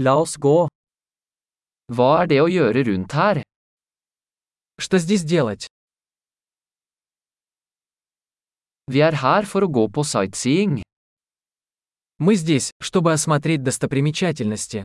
La 0.00 0.12
oss 0.14 0.36
gå. 0.38 0.68
Hva 1.90 2.10
er 2.22 2.28
det 2.30 2.36
å 2.38 2.46
gjøre 2.46 2.84
rundt 2.86 3.14
her? 3.18 3.40
Что 4.78 4.98
здесь 4.98 5.24
делать? 5.24 5.66
Vi 8.86 9.02
er 9.02 9.18
her 9.18 9.42
for 9.42 9.66
å 9.66 9.68
gå 9.68 9.88
på 9.90 10.04
sightseeing. 10.06 10.82
Мы 12.18 12.36
здесь, 12.36 12.70
чтобы 12.80 13.12
осмотреть 13.12 13.64
достопримечательности. 13.64 14.84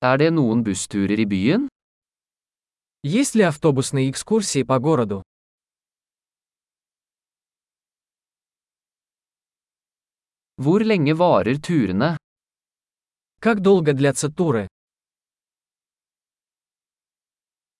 Er 0.00 0.16
det 0.16 0.30
noen 0.32 0.64
bussturer 0.64 1.20
i 1.20 1.26
byen? 1.28 1.68
Есть 3.04 3.34
ли 3.34 3.42
автобусные 3.42 4.08
экскурсии 4.08 4.62
по 4.62 4.78
городу? 4.78 5.22
Hvor 10.60 10.80
lenge 10.84 11.14
varer 11.14 11.56
turene? 11.56 12.16
Как 13.40 13.60
долго 13.60 13.94
длятся 13.94 14.28
туры? 14.28 14.68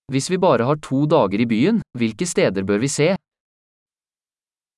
Hvis 0.07 0.29
vi 0.29 0.37
bare 0.37 0.63
har 0.63 0.79
to 0.81 1.05
dager 1.05 1.39
i 1.39 1.45
byen, 1.45 1.81
hvilke 1.93 2.25
steder 2.25 2.63
bør 2.63 2.79
vi 2.81 2.87
se? 2.87 3.15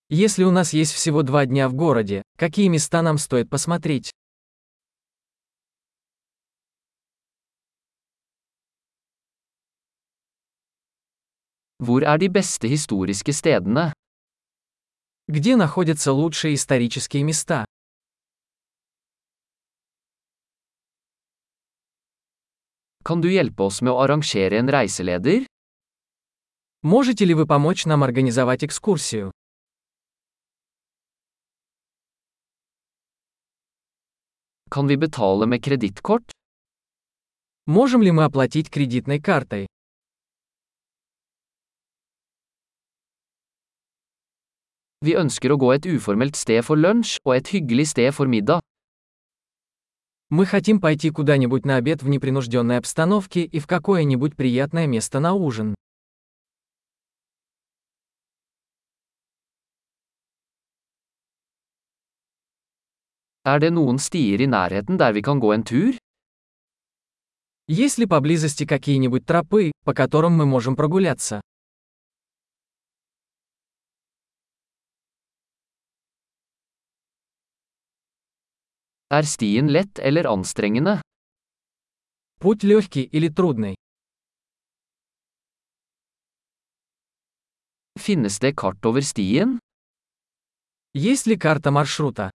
Если 0.10 0.44
у 0.44 0.52
нас 0.52 0.74
есть 0.74 0.92
всего 0.92 1.24
два 1.24 1.46
дня 1.46 1.70
в 1.70 1.76
городе, 1.76 2.24
какие 2.38 2.68
места 2.68 3.02
нам 3.02 3.18
стоит 3.18 3.50
посмотреть? 3.50 4.12
Hvor 11.80 12.04
er 12.04 12.18
de 12.18 12.28
beste 12.28 12.68
historiske 12.68 13.32
stedene? 13.32 13.94
Где 15.30 15.56
находятся 15.56 16.12
лучшие 16.12 16.56
исторические 16.56 17.24
места? 17.24 17.66
Kan 23.05 23.21
du 23.21 23.31
hjelpe 23.33 23.65
oss 23.65 23.81
med 23.81 23.93
å 23.95 24.01
arrangere 24.05 24.59
en 24.61 24.69
reiseleder? 24.69 25.47
Можете 26.83 27.25
ли 27.25 27.35
вы 27.35 27.47
помочь 27.47 27.87
нам 27.87 28.03
организовать 28.03 28.65
экскурсию? 28.65 29.33
Kan 34.71 34.87
vi 34.87 34.97
betale 34.97 35.47
med 35.47 35.65
kredittkort? 35.65 36.31
Можем 37.67 38.03
ли 38.03 38.11
мы 38.11 38.25
оплатить 38.25 38.71
кредитной 38.71 39.21
картой? 39.21 39.67
Vi 45.01 45.15
ønsker 45.15 45.53
å 45.53 45.57
gå 45.57 45.73
et 45.73 45.87
uformelt 45.87 46.37
sted 46.37 46.65
for 46.67 46.77
lunsj 46.77 47.19
og 47.25 47.37
et 47.37 47.49
hyggelig 47.55 47.89
sted 47.95 48.15
for 48.15 48.27
middag. 48.27 48.61
Мы 50.30 50.46
хотим 50.46 50.80
пойти 50.80 51.10
куда-нибудь 51.10 51.66
на 51.66 51.76
обед 51.76 52.02
в 52.02 52.10
непринужденной 52.10 52.78
обстановке 52.78 53.44
и 53.44 53.60
в 53.60 53.68
какое-нибудь 53.68 54.36
приятное 54.36 54.88
место 54.88 55.20
на 55.20 55.34
ужин. 55.34 55.76
Er 63.46 63.60
det 63.60 63.74
noen 63.76 64.00
stier 64.00 64.40
i 64.40 64.48
nærheten 64.48 64.98
der 64.98 65.12
vi 65.12 65.22
kan 65.22 65.40
gå 65.40 65.52
en 65.54 65.64
tur? 65.64 65.98
Есть 67.68 67.98
ли 67.98 68.06
поблизости 68.06 68.66
какие-нибудь 68.66 69.26
тропы, 69.26 69.72
по 69.84 69.94
которым 69.94 70.34
мы 70.34 70.46
можем 70.46 70.76
прогуляться? 70.76 71.42
Er 79.14 79.26
stien 79.30 79.68
lett 79.68 80.00
eller 80.00 80.26
anstrengende? 80.26 81.02
Путь 82.40 82.64
легкий 82.64 83.04
или 83.04 83.30
трудный? 83.30 83.76
Finnes 88.00 88.40
det 88.40 88.56
kart 88.56 88.84
over 88.86 89.02
stien? 89.02 89.60
Есть 90.96 91.28
ли 91.28 91.38
карта 91.38 91.70
маршрута? 91.70 92.32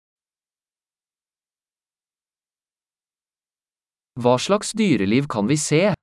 Hva 4.14 4.38
slags 4.38 4.70
dyreliv 4.72 5.26
kan 5.26 5.48
vi 5.48 5.56
se? 5.56 5.94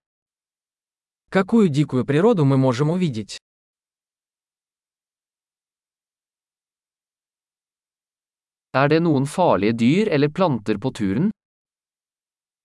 Какую 1.29 1.69
дикую 1.69 2.05
природу 2.05 2.43
мы 2.43 2.57
можем 2.57 2.89
увидеть? 2.89 3.37
Er 8.75 8.89
det 8.91 8.97
noen 9.03 9.23
farlige 9.23 9.73
dyr 9.79 10.09
eller 10.11 10.27
planter 10.27 10.77
på 10.83 10.89
turen? 10.91 11.29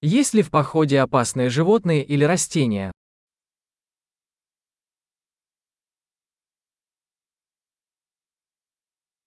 Есть 0.03 0.35
ли 0.35 0.43
в 0.43 0.51
походе 0.51 0.99
опасные 0.99 1.51
животные 1.51 2.05
или 2.05 2.25
растения? 2.25 2.91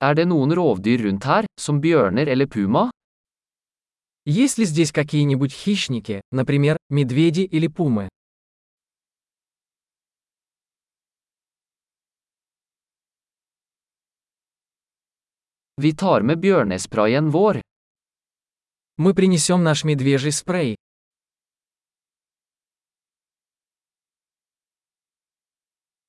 Er 0.01 0.13
det 0.15 0.27
noen 0.27 0.51
rovdyr 0.51 1.05
rundt 1.05 1.23
her, 1.23 1.45
som 1.55 1.79
bjørner 1.79 2.27
eller 2.27 2.47
puma? 2.47 2.91
Есть 4.25 4.57
ли 4.57 4.65
здесь 4.65 4.91
какие-нибудь 4.91 5.53
хищники, 5.53 6.21
например, 6.31 6.77
медведи 6.89 7.41
или 7.41 7.67
пумы? 7.67 8.09
Vi 15.77 15.93
tar 15.93 16.21
med 16.21 16.39
bjørnesprayen. 16.39 17.31
Мы 18.97 19.13
принесем 19.15 19.63
наш 19.63 19.83
медвежий 19.83 20.31
спрей. 20.31 20.77